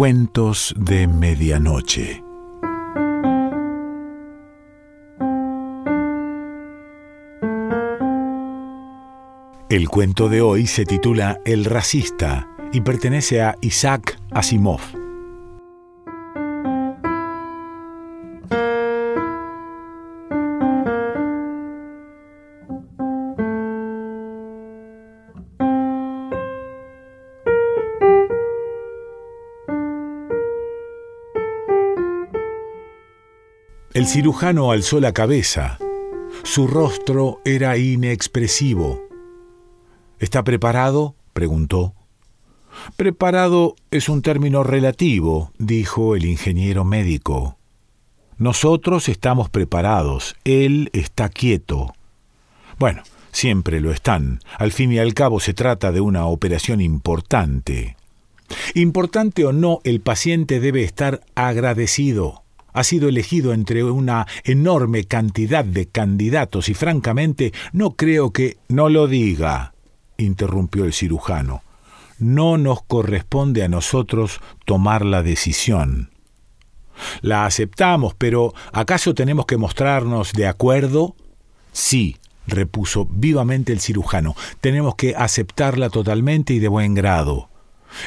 [0.00, 2.24] Cuentos de Medianoche.
[9.68, 14.80] El cuento de hoy se titula El racista y pertenece a Isaac Asimov.
[33.92, 35.76] El cirujano alzó la cabeza.
[36.44, 39.02] Su rostro era inexpresivo.
[40.20, 41.16] ¿Está preparado?
[41.32, 41.94] preguntó.
[42.96, 47.58] Preparado es un término relativo, dijo el ingeniero médico.
[48.38, 51.92] Nosotros estamos preparados, él está quieto.
[52.78, 54.38] Bueno, siempre lo están.
[54.56, 57.96] Al fin y al cabo se trata de una operación importante.
[58.74, 65.64] Importante o no, el paciente debe estar agradecido ha sido elegido entre una enorme cantidad
[65.64, 68.58] de candidatos y francamente no creo que...
[68.68, 69.74] No lo diga,
[70.16, 71.62] interrumpió el cirujano.
[72.18, 76.10] No nos corresponde a nosotros tomar la decisión.
[77.22, 81.16] La aceptamos, pero ¿acaso tenemos que mostrarnos de acuerdo?
[81.72, 87.49] Sí, repuso vivamente el cirujano, tenemos que aceptarla totalmente y de buen grado.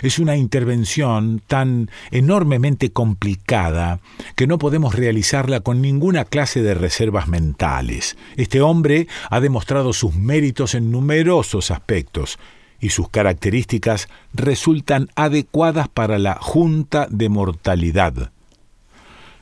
[0.01, 3.99] Es una intervención tan enormemente complicada
[4.35, 8.17] que no podemos realizarla con ninguna clase de reservas mentales.
[8.37, 12.39] Este hombre ha demostrado sus méritos en numerosos aspectos
[12.79, 18.31] y sus características resultan adecuadas para la junta de mortalidad.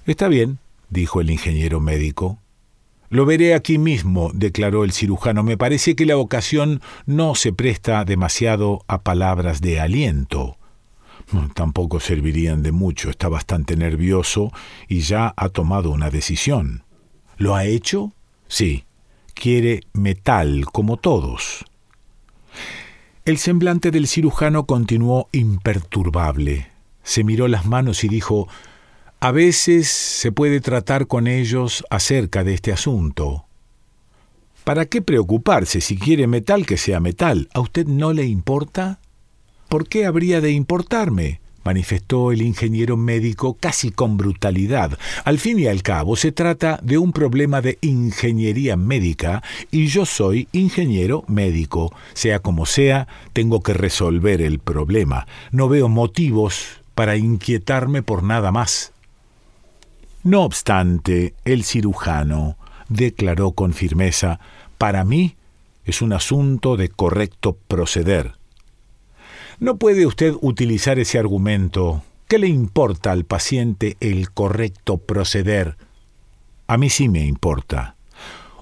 [0.06, 2.38] Está bien, dijo el ingeniero médico.
[3.12, 5.44] Lo veré aquí mismo, declaró el cirujano.
[5.44, 10.56] Me parece que la ocasión no se presta demasiado a palabras de aliento.
[11.54, 13.10] Tampoco servirían de mucho.
[13.10, 14.54] Está bastante nervioso
[14.88, 16.86] y ya ha tomado una decisión.
[17.36, 18.14] ¿Lo ha hecho?
[18.48, 18.86] Sí.
[19.34, 21.66] Quiere metal, como todos.
[23.26, 26.72] El semblante del cirujano continuó imperturbable.
[27.04, 28.48] Se miró las manos y dijo
[29.24, 33.46] a veces se puede tratar con ellos acerca de este asunto.
[34.64, 37.48] ¿Para qué preocuparse si quiere metal que sea metal?
[37.54, 39.00] ¿A usted no le importa?
[39.70, 41.40] ¿Por qué habría de importarme?
[41.64, 44.98] manifestó el ingeniero médico casi con brutalidad.
[45.24, 50.08] Al fin y al cabo se trata de un problema de ingeniería médica y yo
[50.08, 51.94] soy ingeniero médico.
[52.14, 55.28] Sea como sea, tengo que resolver el problema.
[55.52, 58.94] No veo motivos para inquietarme por nada más.
[60.24, 62.58] No obstante, el cirujano
[62.90, 64.40] declaró con firmeza,
[64.78, 65.36] para mí
[65.86, 68.34] es un asunto de correcto proceder.
[69.60, 72.04] No puede usted utilizar ese argumento.
[72.28, 75.76] ¿Qué le importa al paciente el correcto proceder?
[76.68, 77.96] A mí sí me importa.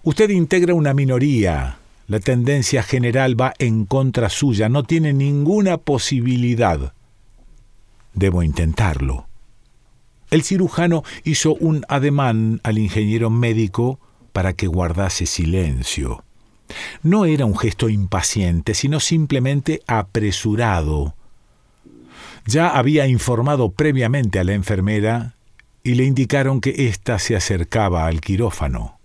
[0.04, 1.78] Usted integra una minoría.
[2.08, 4.68] La tendencia general va en contra suya.
[4.68, 6.94] No tiene ninguna posibilidad.
[8.14, 9.29] Debo intentarlo.
[10.32, 14.00] El cirujano hizo un ademán al ingeniero médico
[14.32, 16.24] para que guardase silencio.
[17.02, 21.16] No era un gesto impaciente, sino simplemente apresurado.
[22.46, 25.36] Ya había informado previamente a la enfermera
[25.84, 29.00] y le indicaron que ésta se acercaba al quirófano.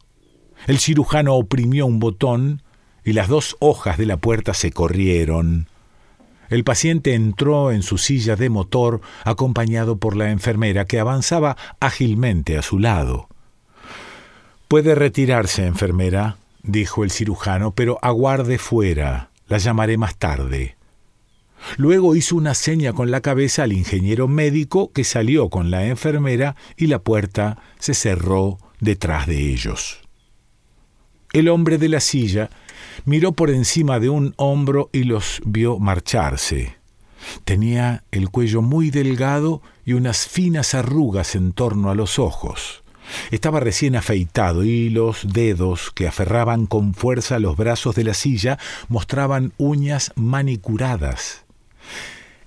[0.66, 2.62] El cirujano oprimió un botón
[3.04, 5.68] y las dos hojas de la puerta se corrieron.
[6.48, 12.58] El paciente entró en su silla de motor acompañado por la enfermera que avanzaba ágilmente
[12.58, 13.28] a su lado.
[14.68, 19.30] Puede retirarse, enfermera, dijo el cirujano, pero aguarde fuera.
[19.46, 20.76] La llamaré más tarde.
[21.76, 26.56] Luego hizo una seña con la cabeza al ingeniero médico que salió con la enfermera
[26.76, 30.00] y la puerta se cerró detrás de ellos.
[31.32, 32.50] El hombre de la silla
[33.04, 36.76] miró por encima de un hombro y los vio marcharse.
[37.44, 42.82] Tenía el cuello muy delgado y unas finas arrugas en torno a los ojos.
[43.30, 48.58] Estaba recién afeitado y los dedos que aferraban con fuerza los brazos de la silla
[48.88, 51.44] mostraban uñas manicuradas.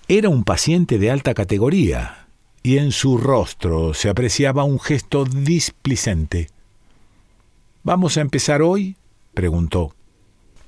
[0.07, 2.27] Era un paciente de alta categoría
[2.63, 6.49] y en su rostro se apreciaba un gesto displicente.
[7.83, 8.95] ¿Vamos a empezar hoy?
[9.33, 9.96] preguntó.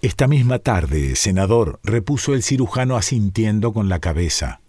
[0.01, 4.61] Esta misma tarde, senador, repuso el cirujano asintiendo con la cabeza.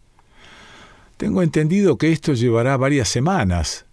[1.16, 3.86] Tengo entendido que esto llevará varias semanas.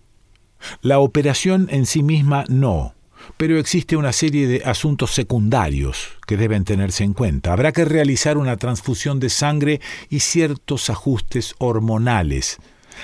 [0.81, 2.95] La operación en sí misma no,
[3.37, 7.53] pero existe una serie de asuntos secundarios que deben tenerse en cuenta.
[7.53, 9.79] Habrá que realizar una transfusión de sangre
[10.09, 12.57] y ciertos ajustes hormonales.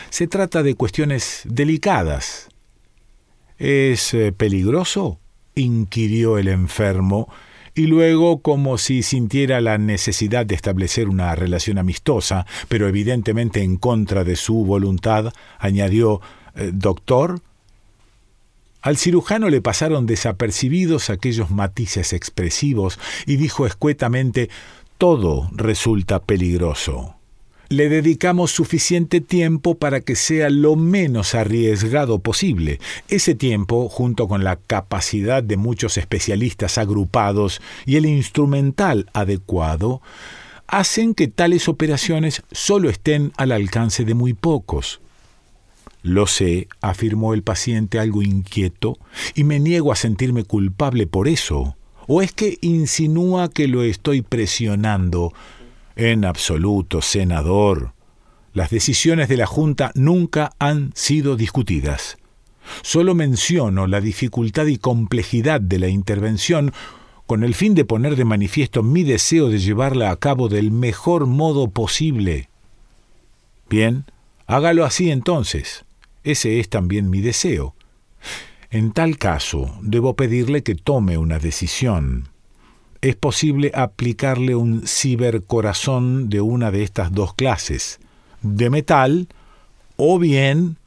[0.10, 2.50] Se trata de cuestiones delicadas.
[3.60, 5.20] ¿Es eh, peligroso?
[5.56, 7.30] inquirió el enfermo,
[7.76, 13.78] y luego, como si sintiera la necesidad de establecer una relación amistosa, pero evidentemente en
[13.78, 16.22] contra de su voluntad, añadió
[16.56, 17.42] eh, Doctor.
[18.82, 24.50] Al cirujano le pasaron desapercibidos aquellos matices expresivos y dijo escuetamente
[24.98, 27.16] Todo resulta peligroso
[27.74, 32.80] le dedicamos suficiente tiempo para que sea lo menos arriesgado posible.
[33.08, 40.02] Ese tiempo, junto con la capacidad de muchos especialistas agrupados y el instrumental adecuado,
[40.68, 45.02] hacen que tales operaciones solo estén al alcance de muy pocos.
[46.04, 49.00] Lo sé, afirmó el paciente algo inquieto,
[49.34, 51.76] y me niego a sentirme culpable por eso.
[52.06, 55.34] ¿O es que insinúa que lo estoy presionando
[55.96, 57.94] en absoluto, senador.
[58.54, 62.18] Las decisiones de la Junta nunca han sido discutidas.
[62.82, 66.72] Solo menciono la dificultad y complejidad de la intervención
[67.26, 71.26] con el fin de poner de manifiesto mi deseo de llevarla a cabo del mejor
[71.26, 72.50] modo posible.
[73.70, 74.06] Bien,
[74.46, 75.86] hágalo así entonces.
[76.24, 77.76] Ese es también mi deseo.
[78.70, 82.33] En tal caso, debo pedirle que tome una decisión
[83.04, 88.00] es posible aplicarle un cibercorazón de una de estas dos clases,
[88.42, 89.28] de metal
[89.98, 90.78] o bien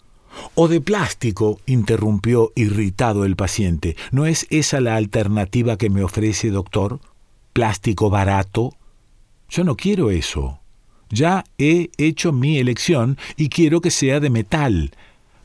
[0.55, 3.97] o de plástico, interrumpió irritado el paciente.
[4.13, 7.01] ¿No es esa la alternativa que me ofrece, doctor?
[7.53, 8.75] ¿Plástico barato?
[9.51, 10.61] Yo no quiero eso.
[11.11, 14.93] Ya he hecho mi elección y quiero que sea de metal.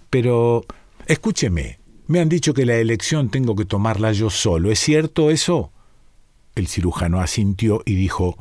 [0.09, 0.63] Pero,
[1.05, 4.71] escúcheme, me han dicho que la elección tengo que tomarla yo solo.
[4.71, 5.71] ¿Es cierto eso?
[6.55, 8.37] El cirujano asintió y dijo,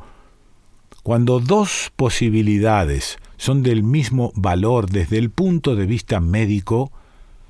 [1.03, 6.91] Cuando dos posibilidades son del mismo valor desde el punto de vista médico,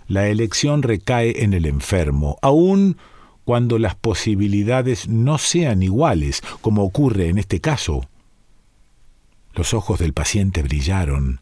[0.08, 2.98] la elección recae en el enfermo, aun
[3.46, 8.08] cuando las posibilidades no sean iguales, como ocurre en este caso.
[9.54, 11.42] Los ojos del paciente brillaron.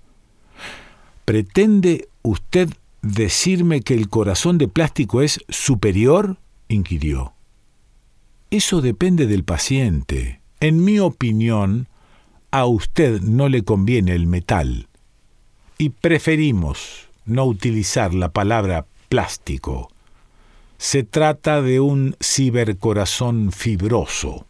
[1.25, 2.69] ¿Pretende usted
[3.01, 6.37] decirme que el corazón de plástico es superior?
[6.67, 7.33] inquirió.
[8.51, 10.41] Eso depende del paciente.
[10.59, 11.87] En mi opinión,
[12.49, 14.87] a usted no le conviene el metal
[15.77, 19.91] y preferimos no utilizar la palabra plástico.
[20.79, 24.47] Se trata de un cibercorazón fibroso.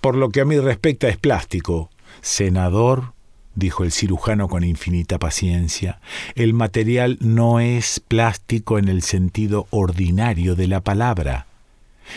[0.00, 1.90] Por lo que a mí respecta es plástico.
[2.20, 3.12] Senador,
[3.56, 6.00] dijo el cirujano con infinita paciencia,
[6.36, 11.45] el material no es plástico en el sentido ordinario de la palabra.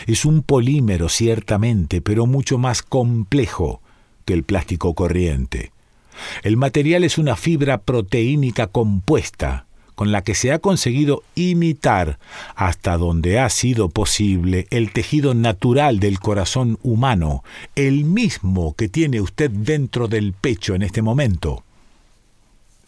[0.06, 3.80] Es un polímero, ciertamente, pero mucho más complejo
[4.24, 5.72] que el plástico corriente.
[6.42, 12.18] El material es una fibra proteínica compuesta, con la que se ha conseguido imitar,
[12.54, 17.44] hasta donde ha sido posible, el tejido natural del corazón humano,
[17.74, 21.64] el mismo que tiene usted dentro del pecho en este momento.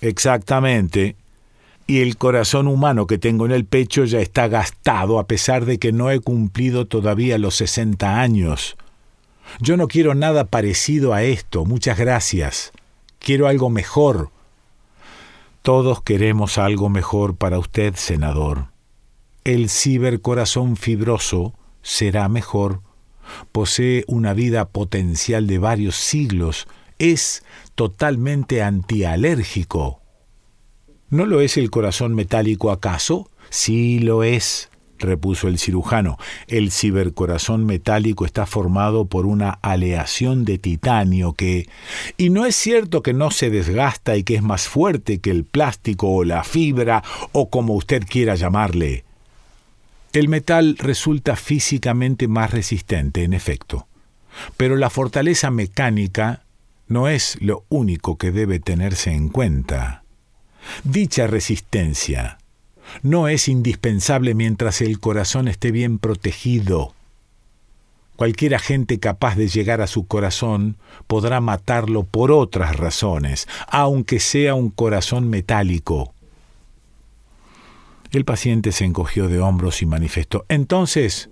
[0.01, 1.17] Exactamente,
[1.87, 5.79] y el corazón humano que tengo en el pecho ya está gastado a pesar de
[5.79, 8.77] que no he cumplido todavía los 60 años.
[9.61, 12.73] Yo no quiero nada parecido a esto, muchas gracias.
[13.19, 14.31] Quiero algo mejor.
[15.63, 18.67] Todos queremos algo mejor para usted, senador.
[19.45, 22.81] El cibercorazón fibroso será mejor.
[23.53, 26.67] Posee una vida potencial de varios siglos.
[26.99, 30.02] Es totalmente antialérgico.
[31.13, 33.29] ¿No lo es el corazón metálico acaso?
[33.51, 36.17] Sí lo es, repuso el cirujano.
[36.47, 41.69] El cibercorazón metálico está formado por una aleación de titanio que...
[42.17, 45.45] Y no es cierto que no se desgasta y que es más fuerte que el
[45.45, 47.03] plástico o la fibra
[47.33, 49.05] o como usted quiera llamarle.
[50.15, 53.87] El metal resulta físicamente más resistente, en efecto.
[54.57, 56.45] Pero la fortaleza mecánica
[56.89, 60.02] no es lo único que debe tenerse en cuenta.
[60.85, 62.39] Dicha resistencia
[63.03, 66.95] no es indispensable mientras el corazón esté bien protegido.
[68.17, 70.77] Cualquier agente capaz de llegar a su corazón
[71.07, 76.15] podrá matarlo por otras razones, aunque sea un corazón metálico.
[78.13, 81.31] El paciente se encogió de hombros y manifestó Entonces,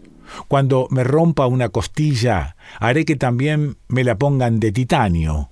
[0.49, 5.50] cuando me rompa una costilla, haré que también me la pongan de titanio.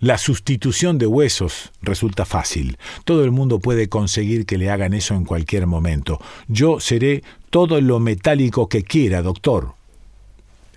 [0.00, 2.78] La sustitución de huesos resulta fácil.
[3.04, 6.18] Todo el mundo puede conseguir que le hagan eso en cualquier momento.
[6.48, 9.74] Yo seré todo lo metálico que quiera, doctor.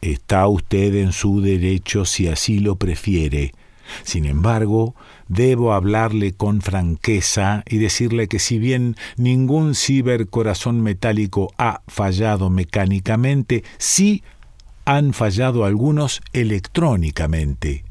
[0.01, 3.53] Está usted en su derecho si así lo prefiere,
[4.03, 4.95] Sin embargo,
[5.27, 13.63] debo hablarle con franqueza y decirle que si bien ningún cibercorazón metálico ha fallado mecánicamente,
[13.77, 14.23] sí
[14.85, 17.83] han fallado algunos electrónicamente.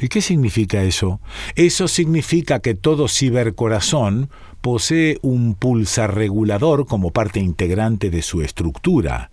[0.00, 1.20] ¿Y qué significa eso?
[1.56, 4.30] Eso significa que todo cibercorazón
[4.62, 9.30] posee un pulsar regulador como parte integrante de su estructura.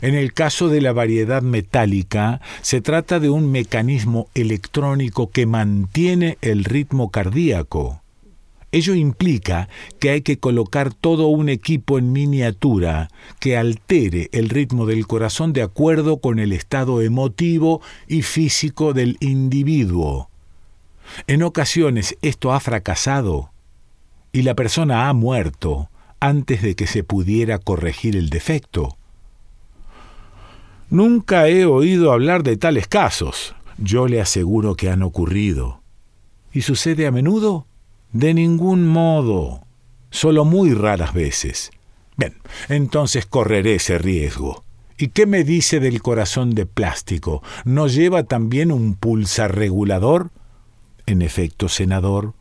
[0.00, 6.38] En el caso de la variedad metálica, se trata de un mecanismo electrónico que mantiene
[6.40, 8.03] el ritmo cardíaco.
[8.74, 9.68] Ello implica
[10.00, 15.52] que hay que colocar todo un equipo en miniatura que altere el ritmo del corazón
[15.52, 20.28] de acuerdo con el estado emotivo y físico del individuo.
[21.28, 23.52] En ocasiones esto ha fracasado
[24.32, 25.88] y la persona ha muerto
[26.18, 28.96] antes de que se pudiera corregir el defecto.
[30.90, 33.54] Nunca he oído hablar de tales casos.
[33.78, 35.80] Yo le aseguro que han ocurrido.
[36.52, 37.68] ¿Y sucede a menudo?
[38.14, 39.66] De ningún modo.
[40.10, 41.72] Solo muy raras veces.
[42.16, 42.36] Bien,
[42.68, 44.62] entonces correré ese riesgo.
[44.96, 47.42] ¿Y qué me dice del corazón de plástico?
[47.64, 50.30] ¿No lleva también un pulsar regulador?
[51.06, 52.34] En efecto, senador,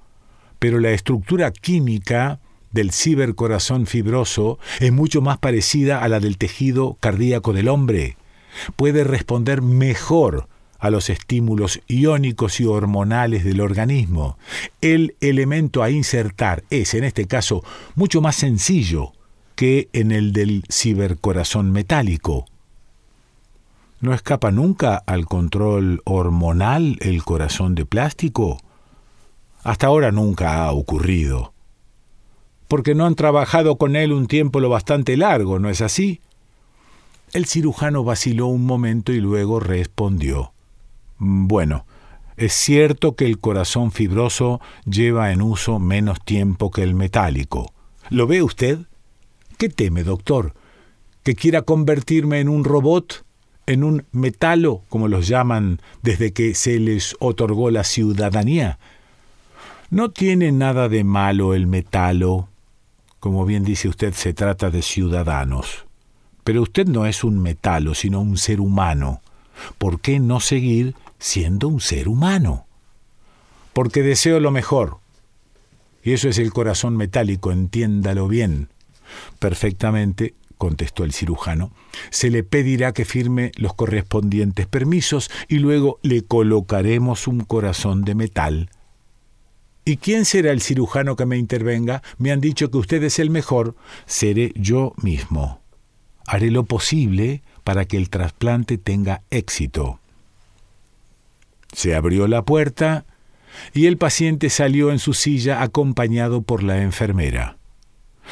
[0.59, 2.39] pero la estructura química
[2.71, 8.15] del cibercorazón fibroso es mucho más parecida a la del tejido cardíaco del hombre.
[8.75, 10.47] Puede responder mejor
[10.83, 14.37] a los estímulos iónicos y hormonales del organismo.
[14.81, 17.63] El elemento a insertar es, en este caso,
[17.95, 19.13] mucho más sencillo
[19.55, 22.47] que en el del cibercorazón metálico.
[24.01, 28.57] ¿No escapa nunca al control hormonal el corazón de plástico?
[29.63, 31.53] Hasta ahora nunca ha ocurrido.
[32.67, 36.19] Porque no han trabajado con él un tiempo lo bastante largo, ¿no es así?
[37.31, 40.52] El cirujano vaciló un momento y luego respondió.
[41.17, 41.86] Bueno,
[42.36, 47.72] es cierto que el corazón fibroso lleva en uso menos tiempo que el metálico.
[48.10, 48.79] ¿Lo ve usted?
[49.58, 50.53] ¿Qué teme, doctor?
[51.24, 53.24] ¿Que quiera convertirme en un robot?
[53.65, 58.77] ¿En un metalo, como los llaman desde que se les otorgó la ciudadanía?
[59.89, 62.50] No tiene nada de malo el metalo.
[63.20, 65.86] Como bien dice usted, se trata de ciudadanos.
[66.43, 69.22] Pero usted no es un metalo, sino un ser humano.
[69.77, 72.67] ¿Por qué no seguir siendo un ser humano.
[73.71, 74.97] Porque deseo lo mejor.
[76.03, 78.67] Y eso es el corazón metálico, entiéndalo bien.
[79.39, 81.71] Perfectamente, contestó el cirujano.
[82.09, 88.15] Se le pedirá que firme los correspondientes permisos y luego le colocaremos un corazón de
[88.15, 88.69] metal.
[89.85, 92.03] ¿Y quién será el cirujano que me intervenga?
[92.17, 93.75] Me han dicho que usted es el mejor.
[94.05, 95.61] Seré yo mismo.
[96.27, 100.01] Haré lo posible para que el trasplante tenga éxito.
[101.73, 103.05] Se abrió la puerta
[103.73, 107.57] y el paciente salió en su silla acompañado por la enfermera.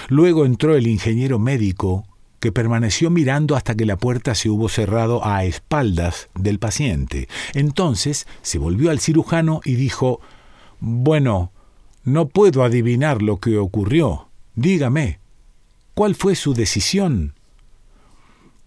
[0.08, 2.06] Luego entró el ingeniero médico,
[2.40, 7.28] que permaneció mirando hasta que la puerta se hubo cerrado a espaldas del paciente.
[7.54, 10.22] Entonces se volvió al cirujano y dijo
[10.80, 11.52] Bueno,
[12.04, 14.28] no puedo adivinar lo que ocurrió.
[14.56, 15.20] Dígame,
[15.94, 17.36] ¿cuál fue su decisión?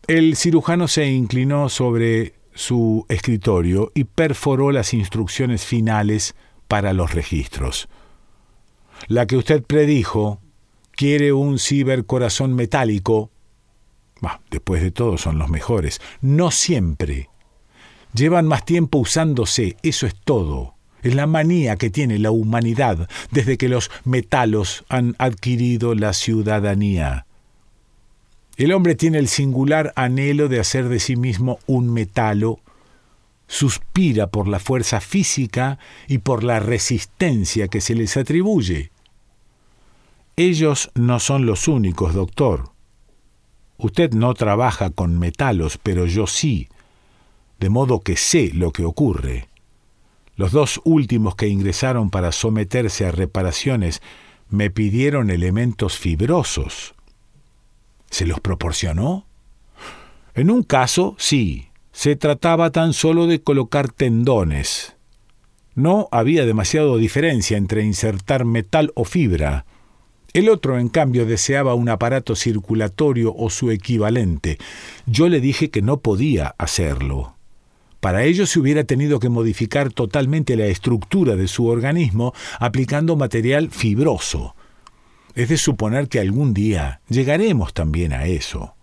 [0.06, 6.34] El cirujano se inclinó sobre su escritorio y perforó las instrucciones finales
[6.68, 7.88] para los registros.
[9.08, 10.40] La que usted predijo
[10.92, 13.30] quiere un cibercorazón metálico.
[14.50, 16.00] después de todo son los mejores.
[16.20, 17.28] No siempre.
[18.14, 20.74] Llevan más tiempo usándose, eso es todo.
[21.02, 27.26] Es la manía que tiene la humanidad desde que los metalos han adquirido la ciudadanía.
[28.56, 32.60] El hombre tiene el singular anhelo de hacer de sí mismo un metalo,
[33.48, 38.90] suspira por la fuerza física y por la resistencia que se les atribuye.
[40.36, 42.70] Ellos no son los únicos, doctor.
[43.76, 46.68] Usted no trabaja con metalos, pero yo sí,
[47.58, 49.48] de modo que sé lo que ocurre.
[50.36, 54.00] Los dos últimos que ingresaron para someterse a reparaciones
[54.48, 56.94] me pidieron elementos fibrosos.
[58.14, 59.26] ¿Se los proporcionó?
[60.36, 64.94] En un caso, sí, se trataba tan solo de colocar tendones.
[65.74, 69.66] No había demasiado diferencia entre insertar metal o fibra.
[70.32, 74.58] El otro, en cambio, deseaba un aparato circulatorio o su equivalente.
[75.06, 77.34] Yo le dije que no podía hacerlo.
[77.98, 83.72] Para ello se hubiera tenido que modificar totalmente la estructura de su organismo aplicando material
[83.72, 84.54] fibroso.
[85.34, 88.76] Es de suponer que algún día llegaremos también a eso.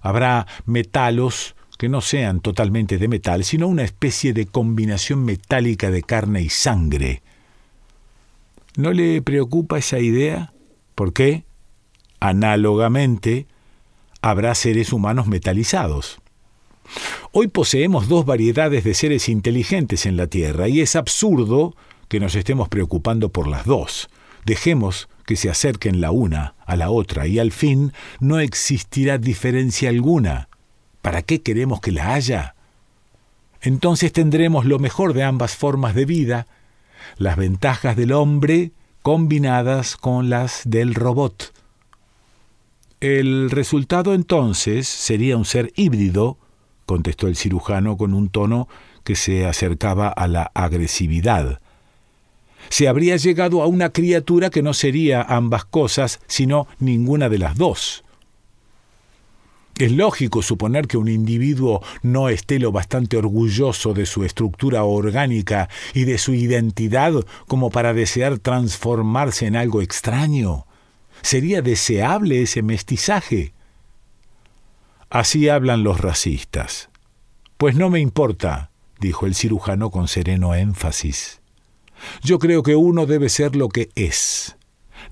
[0.00, 6.02] Habrá metalos que no sean totalmente de metal, sino una especie de combinación metálica de
[6.02, 7.22] carne y sangre.
[8.76, 10.52] ¿No le preocupa esa idea?
[10.94, 11.44] ¿Por qué?
[12.20, 13.46] Análogamente,
[14.22, 16.18] habrá seres humanos metalizados.
[17.32, 21.74] Hoy poseemos dos variedades de seres inteligentes en la Tierra y es absurdo
[22.08, 24.08] que nos estemos preocupando por las dos.
[24.44, 29.90] Dejemos que se acerquen la una a la otra y al fin no existirá diferencia
[29.90, 30.48] alguna.
[31.02, 32.54] ¿Para qué queremos que la haya?
[33.60, 36.46] Entonces tendremos lo mejor de ambas formas de vida,
[37.18, 38.70] las ventajas del hombre
[39.02, 41.52] combinadas con las del robot.
[43.00, 46.38] El resultado entonces sería un ser híbrido,
[46.86, 48.68] contestó el cirujano con un tono
[49.04, 51.60] que se acercaba a la agresividad.
[52.68, 57.56] Se habría llegado a una criatura que no sería ambas cosas, sino ninguna de las
[57.56, 58.04] dos.
[59.78, 65.68] Es lógico suponer que un individuo no esté lo bastante orgulloso de su estructura orgánica
[65.92, 67.12] y de su identidad
[67.46, 70.66] como para desear transformarse en algo extraño.
[71.20, 73.52] ¿Sería deseable ese mestizaje?
[75.10, 76.88] Así hablan los racistas.
[77.58, 81.42] Pues no me importa, dijo el cirujano con sereno énfasis.
[82.22, 84.56] Yo creo que uno debe ser lo que es.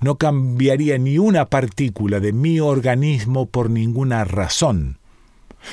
[0.01, 4.99] No cambiaría ni una partícula de mi organismo por ninguna razón.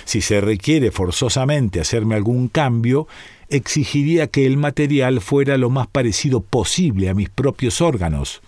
[0.05, 3.09] Si se requiere forzosamente hacerme algún cambio,
[3.49, 8.41] exigiría que el material fuera lo más parecido posible a mis propios órganos.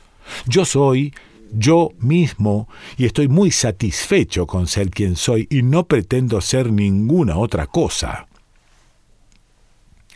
[0.46, 1.12] Yo soy
[1.56, 7.36] yo mismo y estoy muy satisfecho con ser quien soy y no pretendo ser ninguna
[7.36, 8.26] otra cosa.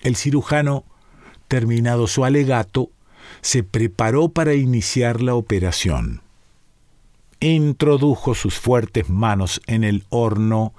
[0.03, 0.85] El cirujano,
[1.49, 2.91] terminado su alegato,
[3.41, 6.23] se preparó para iniciar la operación.
[7.41, 10.75] Introdujo sus fuertes manos en el horno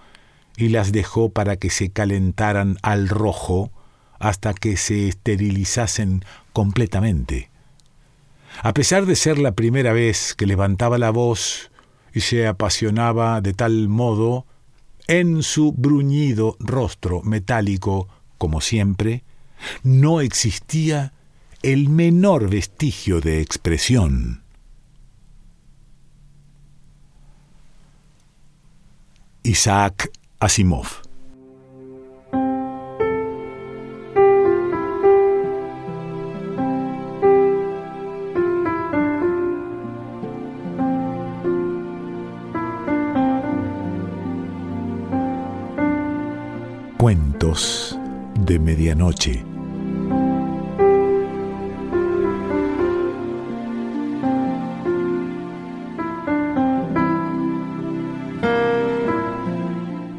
[0.57, 3.71] y las dejó para que se calentaran al rojo
[4.19, 7.49] hasta que se esterilizasen completamente.
[8.61, 11.71] A pesar de ser la primera vez que levantaba la voz
[12.13, 14.45] y se apasionaba de tal modo,
[15.07, 19.23] en su bruñido rostro metálico, como siempre,
[19.83, 21.13] no existía
[21.61, 24.43] el menor vestigio de expresión.
[29.43, 30.87] Isaac Asimov
[46.97, 47.97] Cuentos
[48.45, 49.48] de Medianoche.